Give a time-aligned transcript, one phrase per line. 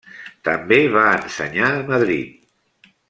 [0.47, 2.93] També va ensenyar a Madrid.